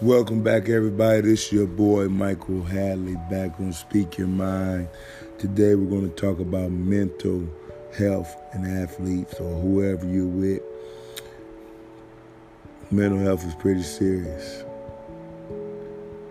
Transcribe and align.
Welcome 0.00 0.44
back, 0.44 0.68
everybody. 0.68 1.22
This 1.22 1.46
is 1.46 1.52
your 1.52 1.66
boy 1.66 2.08
Michael 2.08 2.62
Hadley 2.62 3.16
back 3.28 3.58
on 3.58 3.72
Speak 3.72 4.16
Your 4.16 4.28
Mind. 4.28 4.86
Today, 5.38 5.74
we're 5.74 5.90
going 5.90 6.08
to 6.08 6.14
talk 6.14 6.38
about 6.38 6.70
mental 6.70 7.48
health 7.96 8.36
and 8.52 8.64
athletes 8.64 9.34
or 9.40 9.60
whoever 9.60 10.06
you're 10.06 10.24
with. 10.24 10.62
Mental 12.92 13.18
health 13.18 13.44
is 13.44 13.56
pretty 13.56 13.82
serious. 13.82 14.62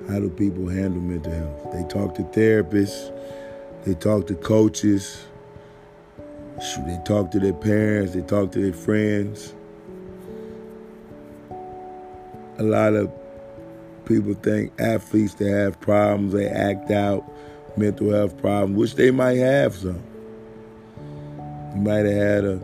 How 0.08 0.22
do 0.22 0.30
people 0.30 0.70
handle 0.70 1.02
mental 1.02 1.34
health? 1.34 1.74
They 1.74 1.84
talk 1.94 2.16
to 2.16 2.24
therapists, 2.24 3.12
they 3.84 3.96
talk 3.96 4.28
to 4.28 4.36
coaches, 4.36 5.26
they 6.86 7.00
talk 7.04 7.32
to 7.32 7.40
their 7.40 7.52
parents, 7.52 8.14
they 8.14 8.22
talk 8.22 8.54
to 8.54 8.62
their 8.62 8.72
friends. 8.72 9.54
A 12.60 12.64
lot 12.64 12.94
of 12.94 13.12
people 14.08 14.34
think 14.36 14.72
athletes 14.80 15.36
that 15.36 15.50
have 15.50 15.80
problems, 15.80 16.34
they 16.34 16.48
act 16.48 16.90
out 16.92 17.30
mental 17.78 18.12
health 18.12 18.38
problems, 18.38 18.78
which 18.78 18.96
they 18.96 19.12
might 19.12 19.38
have 19.38 19.76
some. 19.76 20.02
You 21.76 21.82
might 21.82 22.06
have 22.06 22.14
had 22.14 22.46
a 22.46 22.62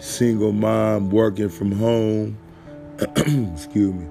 single 0.00 0.52
mom 0.52 1.10
working 1.10 1.48
from 1.48 1.72
home, 1.72 2.36
excuse 3.00 3.94
me, 3.94 4.06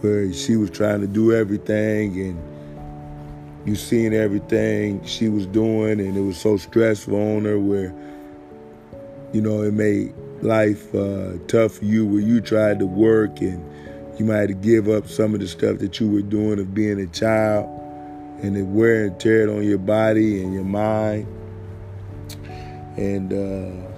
where 0.00 0.32
she 0.32 0.56
was 0.56 0.70
trying 0.70 1.00
to 1.02 1.06
do 1.06 1.34
everything 1.34 2.18
and 2.20 3.66
you 3.66 3.76
seen 3.76 4.14
everything 4.14 5.04
she 5.04 5.28
was 5.28 5.46
doing 5.46 6.00
and 6.00 6.16
it 6.16 6.22
was 6.22 6.38
so 6.38 6.56
stressful 6.56 7.14
on 7.14 7.44
her 7.44 7.58
where 7.58 7.94
you 9.34 9.40
know 9.42 9.62
it 9.62 9.74
made 9.74 10.14
life 10.40 10.94
uh, 10.94 11.32
tough 11.46 11.72
for 11.72 11.84
you 11.84 12.06
where 12.06 12.22
you 12.22 12.40
tried 12.40 12.78
to 12.78 12.86
work 12.86 13.42
and 13.42 13.62
you 14.20 14.26
might 14.26 14.36
have 14.36 14.48
to 14.48 14.54
give 14.54 14.86
up 14.86 15.08
some 15.08 15.32
of 15.32 15.40
the 15.40 15.48
stuff 15.48 15.78
that 15.78 15.98
you 15.98 16.10
were 16.10 16.20
doing 16.20 16.60
of 16.60 16.74
being 16.74 17.00
a 17.00 17.06
child 17.06 17.64
and 18.42 18.54
it 18.54 18.64
wear 18.64 19.06
and 19.06 19.18
tear 19.18 19.48
it 19.48 19.48
on 19.48 19.64
your 19.64 19.78
body 19.78 20.42
and 20.42 20.52
your 20.52 20.62
mind 20.62 21.26
and 22.98 23.32
uh, 23.32 23.88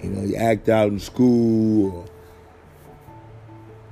you 0.00 0.08
know 0.08 0.22
you 0.22 0.36
act 0.36 0.68
out 0.68 0.86
in 0.86 1.00
school 1.00 1.92
or 1.92 2.04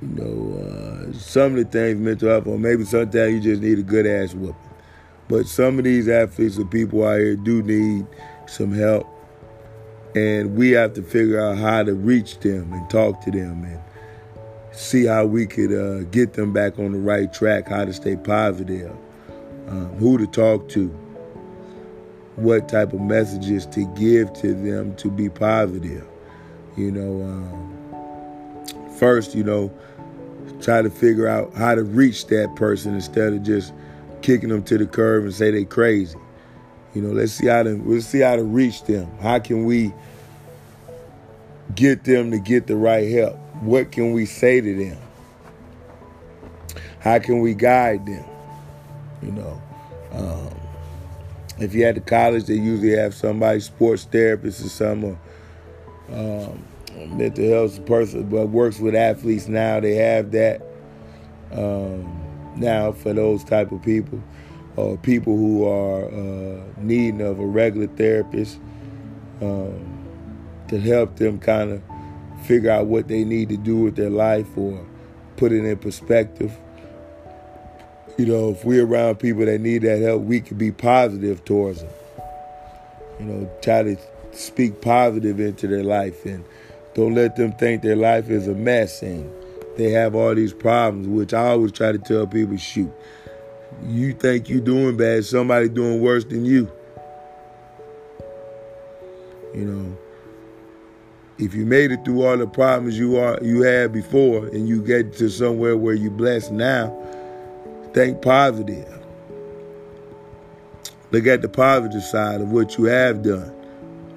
you 0.01 0.07
know, 0.07 0.57
uh, 0.57 1.13
some 1.13 1.57
of 1.57 1.57
the 1.57 1.65
things 1.65 1.99
mental 1.99 2.29
health, 2.29 2.47
or 2.47 2.57
maybe 2.57 2.85
sometimes 2.85 3.33
you 3.33 3.39
just 3.39 3.61
need 3.61 3.77
a 3.77 3.83
good 3.83 4.07
ass 4.07 4.33
whooping. 4.33 4.55
But 5.27 5.45
some 5.45 5.77
of 5.77 5.83
these 5.83 6.09
athletes 6.09 6.57
or 6.57 6.65
people 6.65 7.05
out 7.05 7.19
here 7.19 7.35
do 7.35 7.61
need 7.61 8.07
some 8.47 8.73
help, 8.73 9.07
and 10.15 10.55
we 10.55 10.71
have 10.71 10.93
to 10.93 11.03
figure 11.03 11.39
out 11.39 11.57
how 11.57 11.83
to 11.83 11.93
reach 11.93 12.39
them 12.39 12.73
and 12.73 12.89
talk 12.89 13.21
to 13.25 13.31
them 13.31 13.63
and 13.63 13.79
see 14.71 15.05
how 15.05 15.25
we 15.25 15.45
could 15.45 15.73
uh, 15.73 16.03
get 16.11 16.33
them 16.33 16.53
back 16.53 16.79
on 16.79 16.91
the 16.91 16.99
right 16.99 17.31
track, 17.33 17.67
how 17.67 17.85
to 17.85 17.93
stay 17.93 18.15
positive, 18.15 18.91
um, 19.67 19.89
who 19.97 20.17
to 20.17 20.27
talk 20.27 20.69
to, 20.69 20.87
what 22.35 22.69
type 22.69 22.93
of 22.93 23.01
messages 23.01 23.65
to 23.67 23.85
give 23.95 24.31
to 24.33 24.53
them 24.53 24.95
to 24.95 25.09
be 25.09 25.29
positive. 25.29 26.07
You 26.77 26.91
know, 26.91 27.23
um, 27.23 28.87
first, 28.97 29.35
you 29.35 29.43
know, 29.43 29.73
try 30.61 30.81
to 30.81 30.89
figure 30.89 31.27
out 31.27 31.53
how 31.53 31.75
to 31.75 31.83
reach 31.83 32.27
that 32.27 32.55
person 32.55 32.95
instead 32.95 33.33
of 33.33 33.43
just 33.43 33.73
kicking 34.21 34.49
them 34.49 34.63
to 34.63 34.77
the 34.77 34.85
curb 34.85 35.23
and 35.23 35.33
say 35.33 35.51
they 35.51 35.65
crazy. 35.65 36.17
You 36.93 37.01
know, 37.01 37.09
let's 37.09 37.33
see 37.33 37.47
how 37.47 37.63
to 37.63 37.81
let's 37.85 38.05
see 38.05 38.19
how 38.19 38.35
to 38.35 38.43
reach 38.43 38.83
them. 38.83 39.09
How 39.19 39.39
can 39.39 39.65
we 39.65 39.93
get 41.73 42.03
them 42.03 42.31
to 42.31 42.39
get 42.39 42.67
the 42.67 42.75
right 42.75 43.09
help? 43.11 43.40
What 43.61 43.91
can 43.91 44.11
we 44.13 44.25
say 44.25 44.61
to 44.61 44.75
them? 44.75 44.97
How 46.99 47.19
can 47.19 47.39
we 47.39 47.53
guide 47.53 48.05
them? 48.05 48.25
You 49.23 49.31
know, 49.31 49.61
um, 50.11 50.49
if 51.59 51.73
you're 51.73 51.89
at 51.89 51.95
the 51.95 52.01
college, 52.01 52.45
they 52.45 52.55
usually 52.55 52.95
have 52.97 53.13
somebody, 53.13 53.59
sports 53.59 54.03
therapist 54.03 54.65
or 54.65 54.69
something. 54.69 55.19
Um, 56.11 56.65
mental 57.07 57.47
health 57.49 57.85
person 57.85 58.27
but 58.29 58.47
works 58.47 58.79
with 58.79 58.95
athletes 58.95 59.47
now 59.47 59.79
they 59.79 59.95
have 59.95 60.31
that 60.31 60.61
um, 61.51 62.19
now 62.55 62.91
for 62.91 63.13
those 63.13 63.43
type 63.43 63.71
of 63.71 63.81
people 63.81 64.21
or 64.75 64.97
people 64.97 65.35
who 65.35 65.67
are 65.67 66.05
uh, 66.05 66.63
needing 66.77 67.21
of 67.21 67.39
a 67.39 67.45
regular 67.45 67.87
therapist 67.87 68.59
um, 69.41 70.07
to 70.67 70.79
help 70.79 71.15
them 71.17 71.39
kind 71.39 71.71
of 71.71 71.81
figure 72.41 72.69
out 72.69 72.87
what 72.87 73.07
they 73.07 73.23
need 73.23 73.49
to 73.49 73.57
do 73.57 73.77
with 73.77 73.95
their 73.95 74.09
life 74.09 74.47
or 74.57 74.85
put 75.37 75.51
it 75.51 75.63
in 75.63 75.77
perspective 75.77 76.51
you 78.17 78.25
know 78.25 78.49
if 78.49 78.63
we're 78.65 78.85
around 78.85 79.15
people 79.15 79.45
that 79.45 79.59
need 79.59 79.81
that 79.81 80.01
help 80.01 80.21
we 80.23 80.39
can 80.39 80.57
be 80.57 80.71
positive 80.71 81.43
towards 81.45 81.81
them 81.81 81.91
you 83.19 83.25
know 83.25 83.51
try 83.61 83.83
to 83.83 83.95
speak 84.33 84.81
positive 84.81 85.39
into 85.39 85.67
their 85.67 85.83
life 85.83 86.25
and 86.25 86.43
don't 86.93 87.15
let 87.15 87.35
them 87.35 87.53
think 87.53 87.81
their 87.81 87.95
life 87.95 88.29
is 88.29 88.47
a 88.47 88.53
mess 88.53 89.01
and 89.01 89.31
they 89.77 89.91
have 89.91 90.15
all 90.15 90.35
these 90.35 90.53
problems, 90.53 91.07
which 91.07 91.33
I 91.33 91.47
always 91.49 91.71
try 91.71 91.91
to 91.91 91.97
tell 91.97 92.27
people, 92.27 92.57
shoot, 92.57 92.91
you 93.85 94.13
think 94.13 94.49
you're 94.49 94.59
doing 94.59 94.97
bad, 94.97 95.25
somebody 95.25 95.69
doing 95.69 96.01
worse 96.01 96.25
than 96.25 96.45
you. 96.45 96.71
You 99.55 99.65
know, 99.65 99.97
if 101.41 101.53
you 101.53 101.65
made 101.65 101.91
it 101.91 102.05
through 102.05 102.23
all 102.23 102.37
the 102.37 102.47
problems 102.47 102.97
you 102.97 103.17
are 103.17 103.37
you 103.41 103.63
had 103.63 103.91
before 103.91 104.47
and 104.47 104.67
you 104.67 104.81
get 104.81 105.13
to 105.17 105.29
somewhere 105.29 105.75
where 105.75 105.93
you're 105.93 106.11
blessed 106.11 106.51
now, 106.51 106.95
think 107.93 108.21
positive. 108.21 108.87
Look 111.11 111.27
at 111.27 111.41
the 111.41 111.49
positive 111.49 112.03
side 112.03 112.39
of 112.39 112.51
what 112.51 112.77
you 112.77 112.85
have 112.85 113.23
done, 113.23 113.49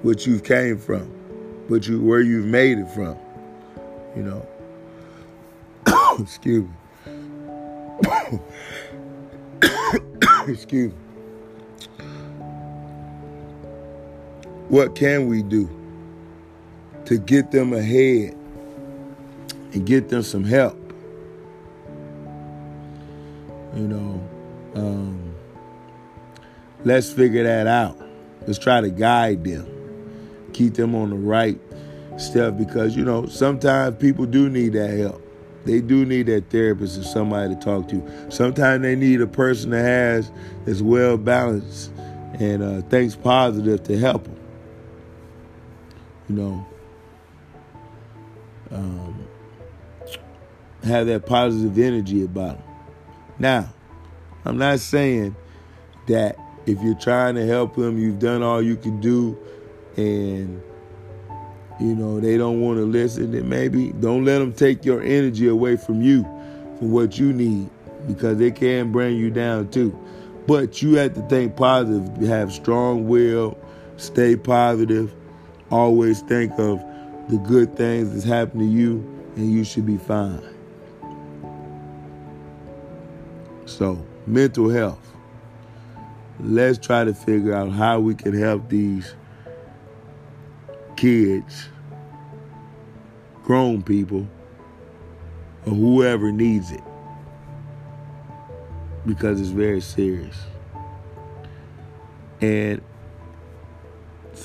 what 0.03 0.25
you've 0.25 0.43
came 0.43 0.77
from 0.77 1.15
but 1.69 1.87
you 1.87 2.01
where 2.01 2.21
you've 2.21 2.45
made 2.45 2.77
it 2.77 2.89
from. 2.89 3.17
You 4.15 4.23
know. 4.23 4.47
Excuse 6.19 6.67
me. 6.67 8.39
Excuse 10.47 10.93
me. 10.93 10.99
What 14.69 14.95
can 14.95 15.27
we 15.27 15.43
do 15.43 15.69
to 17.05 17.17
get 17.17 17.51
them 17.51 17.73
ahead 17.73 18.33
and 19.73 19.85
get 19.85 20.09
them 20.09 20.23
some 20.23 20.43
help? 20.43 20.77
You 23.75 23.87
know, 23.87 24.29
um, 24.75 25.35
let's 26.83 27.11
figure 27.11 27.43
that 27.43 27.67
out. 27.67 28.01
Let's 28.47 28.59
try 28.59 28.81
to 28.81 28.89
guide 28.89 29.43
them 29.43 29.75
keep 30.55 30.73
them 30.75 30.95
on 30.95 31.09
the 31.09 31.17
right 31.17 31.59
stuff 32.17 32.57
because 32.57 32.95
you 32.95 33.03
know 33.03 33.25
sometimes 33.27 33.97
people 33.97 34.25
do 34.25 34.49
need 34.49 34.73
that 34.73 34.89
help. 34.97 35.21
They 35.65 35.81
do 35.81 36.05
need 36.05 36.27
that 36.27 36.49
therapist 36.49 36.97
or 36.97 37.03
somebody 37.03 37.55
to 37.55 37.59
talk 37.59 37.89
to. 37.89 38.31
Sometimes 38.31 38.83
they 38.83 38.95
need 38.95 39.19
a 39.19 39.27
person 39.27 39.71
that 39.71 39.83
has 39.83 40.31
that's 40.65 40.81
well 40.81 41.17
balanced 41.17 41.91
and 42.39 42.63
uh, 42.63 42.81
thinks 42.83 43.15
positive 43.15 43.83
to 43.83 43.97
help 43.97 44.23
them. 44.23 44.39
You 46.29 46.35
know, 46.35 46.65
um, 48.71 49.27
have 50.83 51.07
that 51.07 51.25
positive 51.25 51.77
energy 51.77 52.23
about 52.23 52.57
them. 52.57 52.67
Now, 53.39 53.73
I'm 54.45 54.57
not 54.57 54.79
saying 54.79 55.35
that 56.07 56.37
if 56.65 56.81
you're 56.81 56.95
trying 56.95 57.35
to 57.35 57.45
help 57.45 57.75
them, 57.75 57.97
you've 57.97 58.19
done 58.19 58.43
all 58.43 58.61
you 58.61 58.75
can 58.75 58.99
do 58.99 59.37
and 59.97 60.61
you 61.79 61.95
know 61.95 62.19
they 62.19 62.37
don't 62.37 62.61
want 62.61 62.77
to 62.77 62.85
listen 62.85 63.31
then 63.31 63.47
maybe 63.47 63.91
don't 63.93 64.23
let 64.23 64.39
them 64.39 64.53
take 64.53 64.85
your 64.85 65.01
energy 65.01 65.47
away 65.47 65.75
from 65.75 66.01
you 66.01 66.23
for 66.79 66.85
what 66.85 67.17
you 67.17 67.33
need 67.33 67.69
because 68.07 68.37
they 68.37 68.51
can 68.51 68.91
bring 68.91 69.15
you 69.17 69.29
down 69.29 69.67
too 69.69 69.97
but 70.47 70.81
you 70.81 70.95
have 70.95 71.13
to 71.13 71.21
think 71.23 71.55
positive 71.55 72.27
have 72.27 72.51
strong 72.51 73.07
will 73.07 73.57
stay 73.97 74.35
positive 74.35 75.13
always 75.69 76.21
think 76.21 76.51
of 76.57 76.81
the 77.29 77.37
good 77.37 77.75
things 77.75 78.13
that's 78.13 78.23
happening 78.23 78.69
to 78.69 78.73
you 78.73 79.23
and 79.35 79.51
you 79.51 79.63
should 79.63 79.85
be 79.85 79.97
fine 79.97 80.41
so 83.65 84.05
mental 84.27 84.69
health 84.69 85.11
let's 86.39 86.77
try 86.77 87.03
to 87.03 87.13
figure 87.13 87.53
out 87.53 87.71
how 87.71 87.99
we 87.99 88.13
can 88.13 88.33
help 88.33 88.69
these 88.69 89.15
kids, 90.95 91.67
grown 93.43 93.81
people, 93.81 94.27
or 95.65 95.73
whoever 95.73 96.31
needs 96.31 96.71
it. 96.71 96.83
Because 99.05 99.39
it's 99.39 99.49
very 99.49 99.81
serious. 99.81 100.35
And 102.41 102.81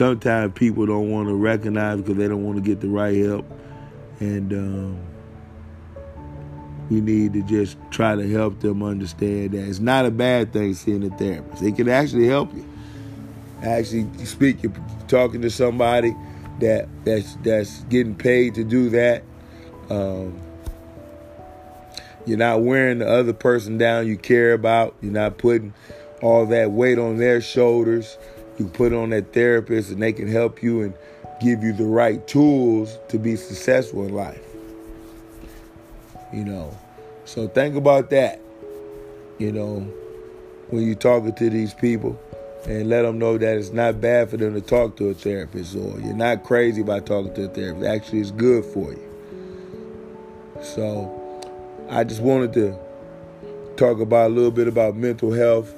sometimes 0.01 0.51
people 0.55 0.87
don't 0.87 1.11
want 1.11 1.29
to 1.29 1.35
recognize 1.35 1.99
because 1.99 2.17
they 2.17 2.27
don't 2.27 2.43
want 2.43 2.57
to 2.57 2.63
get 2.63 2.81
the 2.81 2.89
right 2.89 3.15
help. 3.19 3.45
And 4.19 4.51
um, 4.51 4.99
we 6.89 7.03
need 7.03 7.35
to 7.35 7.43
just 7.43 7.77
try 7.91 8.17
to 8.17 8.27
help 8.33 8.61
them 8.61 8.83
understand 8.83 9.51
that 9.51 9.69
it's 9.69 9.79
not 9.79 10.07
a 10.07 10.11
bad 10.11 10.55
thing 10.55 10.73
seeing 10.73 11.05
a 11.05 11.15
therapist. 11.19 11.63
It 11.63 11.77
can 11.77 11.91
actually 11.91 12.29
help 12.29 12.51
you. 12.55 12.67
Actually, 13.63 14.09
speak, 14.25 14.63
you're 14.63 14.73
talking 15.07 15.43
to 15.43 15.51
somebody 15.51 16.17
that 16.61 16.89
that's 17.05 17.37
that's 17.43 17.81
getting 17.91 18.15
paid 18.15 18.55
to 18.55 18.65
do 18.65 18.89
that. 18.89 19.23
Um, 19.91 20.41
you're 22.25 22.39
not 22.39 22.63
wearing 22.63 23.01
the 23.01 23.09
other 23.09 23.35
person 23.35 23.77
down 23.77 24.07
you 24.07 24.17
care 24.17 24.55
about. 24.55 24.97
You're 25.03 25.13
not 25.13 25.37
putting 25.37 25.75
all 26.23 26.47
that 26.47 26.71
weight 26.71 26.99
on 26.99 27.19
their 27.19 27.43
shoulders. 27.43 28.17
You 28.61 28.67
put 28.67 28.93
on 28.93 29.09
that 29.09 29.33
therapist 29.33 29.91
and 29.91 30.03
they 30.03 30.13
can 30.13 30.29
help 30.29 30.63
you 30.63 30.83
and 30.83 30.93
give 31.41 31.63
you 31.63 31.73
the 31.73 31.87
right 31.87 32.29
tools 32.29 32.99
to 33.09 33.19
be 33.19 33.35
successful 33.35 34.05
in 34.05 34.13
life. 34.13 34.45
You 36.31 36.45
know. 36.45 36.79
So 37.25 37.49
think 37.49 37.75
about 37.75 38.11
that. 38.11 38.39
You 39.39 39.51
know, 39.51 39.81
when 40.69 40.87
you're 40.87 40.95
talking 40.95 41.33
to 41.33 41.49
these 41.49 41.73
people 41.73 42.21
and 42.67 42.91
let 42.91 43.01
them 43.01 43.19
know 43.19 43.39
that 43.39 43.57
it's 43.57 43.71
not 43.71 43.99
bad 43.99 44.29
for 44.29 44.37
them 44.37 44.53
to 44.53 44.61
talk 44.61 44.95
to 44.99 45.09
a 45.09 45.15
therapist 45.15 45.75
or 45.75 45.99
you're 45.99 46.13
not 46.13 46.45
crazy 46.45 46.83
about 46.83 47.07
talking 47.07 47.33
to 47.33 47.47
a 47.47 47.49
therapist. 47.49 47.87
Actually, 47.87 48.21
it's 48.21 48.31
good 48.31 48.63
for 48.67 48.93
you. 48.93 49.09
So, 50.61 51.17
I 51.89 52.05
just 52.05 52.21
wanted 52.21 52.53
to 52.53 52.79
talk 53.79 54.01
about 54.01 54.31
a 54.31 54.35
little 54.35 54.51
bit 54.51 54.69
about 54.69 54.97
mental 54.97 55.33
health, 55.33 55.75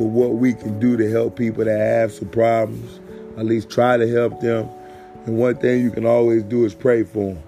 for 0.00 0.08
what 0.08 0.30
we 0.30 0.54
can 0.54 0.80
do 0.80 0.96
to 0.96 1.10
help 1.10 1.36
people 1.36 1.62
that 1.62 1.78
have 1.78 2.10
some 2.10 2.28
problems, 2.30 3.00
at 3.36 3.44
least 3.44 3.68
try 3.68 3.98
to 3.98 4.08
help 4.08 4.40
them. 4.40 4.66
And 5.26 5.36
one 5.36 5.56
thing 5.56 5.82
you 5.82 5.90
can 5.90 6.06
always 6.06 6.42
do 6.42 6.64
is 6.64 6.74
pray 6.74 7.02
for 7.02 7.34
them. 7.34 7.42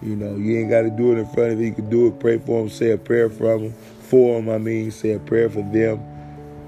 You 0.00 0.16
know, 0.16 0.34
you 0.34 0.58
ain't 0.58 0.70
got 0.70 0.80
to 0.82 0.90
do 0.90 1.12
it 1.12 1.18
in 1.18 1.26
front 1.26 1.52
of 1.52 1.58
them. 1.58 1.66
You 1.66 1.74
can 1.74 1.90
do 1.90 2.06
it, 2.06 2.18
pray 2.20 2.38
for 2.38 2.60
them, 2.62 2.70
say 2.70 2.92
a 2.92 2.96
prayer 2.96 3.28
for 3.28 3.58
them, 3.58 3.74
for 4.00 4.40
them. 4.40 4.48
I 4.48 4.56
mean, 4.56 4.90
say 4.90 5.12
a 5.12 5.18
prayer 5.18 5.50
for 5.50 5.60
them 5.60 6.00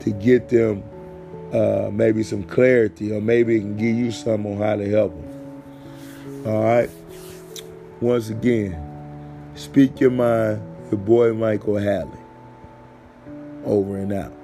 to 0.01 0.11
get 0.11 0.51
them 0.51 0.85
uh, 1.55 1.89
maybe 1.91 2.23
some 2.23 2.43
clarity, 2.43 3.11
or 3.11 3.23
maybe 3.23 3.57
it 3.57 3.61
can 3.61 3.79
give 3.79 3.97
you 3.97 4.11
some 4.11 4.45
on 4.45 4.59
how 4.59 4.77
to 4.77 4.87
help 4.91 5.15
them. 5.15 6.47
All 6.47 6.63
right. 6.63 6.91
Once 8.03 8.29
again, 8.29 8.85
Speak 9.59 9.99
your 9.99 10.13
mind, 10.13 10.63
your 10.89 11.01
boy 11.01 11.33
Michael 11.33 11.79
Halley. 11.79 12.21
Over 13.65 13.97
and 13.97 14.13
out. 14.13 14.38